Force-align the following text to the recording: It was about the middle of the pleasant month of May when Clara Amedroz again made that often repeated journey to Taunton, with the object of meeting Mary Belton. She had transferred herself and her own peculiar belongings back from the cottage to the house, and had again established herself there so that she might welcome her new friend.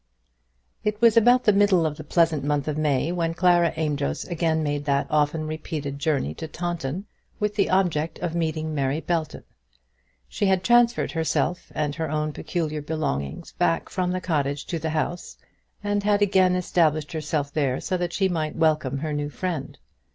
It 0.83 0.99
was 0.99 1.15
about 1.15 1.43
the 1.43 1.53
middle 1.53 1.85
of 1.85 1.95
the 1.95 2.03
pleasant 2.03 2.43
month 2.43 2.67
of 2.67 2.75
May 2.75 3.11
when 3.11 3.35
Clara 3.35 3.71
Amedroz 3.77 4.25
again 4.25 4.63
made 4.63 4.85
that 4.85 5.05
often 5.11 5.45
repeated 5.45 5.99
journey 5.99 6.33
to 6.33 6.47
Taunton, 6.47 7.05
with 7.39 7.53
the 7.53 7.69
object 7.69 8.17
of 8.17 8.33
meeting 8.33 8.73
Mary 8.73 8.99
Belton. 8.99 9.43
She 10.27 10.47
had 10.47 10.63
transferred 10.63 11.11
herself 11.11 11.71
and 11.75 11.93
her 11.93 12.09
own 12.09 12.33
peculiar 12.33 12.81
belongings 12.81 13.51
back 13.51 13.89
from 13.89 14.09
the 14.11 14.21
cottage 14.21 14.65
to 14.65 14.79
the 14.79 14.89
house, 14.89 15.37
and 15.83 16.01
had 16.01 16.23
again 16.23 16.55
established 16.55 17.11
herself 17.11 17.53
there 17.53 17.79
so 17.79 17.95
that 17.97 18.11
she 18.11 18.27
might 18.27 18.55
welcome 18.55 18.97
her 18.97 19.13
new 19.13 19.29
friend. 19.29 19.77